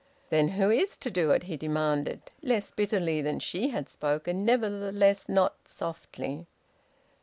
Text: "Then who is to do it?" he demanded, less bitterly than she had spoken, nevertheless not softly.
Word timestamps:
"Then 0.31 0.47
who 0.57 0.71
is 0.71 0.97
to 0.97 1.11
do 1.11 1.29
it?" 1.29 1.43
he 1.43 1.55
demanded, 1.55 2.21
less 2.41 2.71
bitterly 2.71 3.21
than 3.21 3.37
she 3.37 3.67
had 3.67 3.87
spoken, 3.87 4.39
nevertheless 4.43 5.29
not 5.29 5.67
softly. 5.67 6.47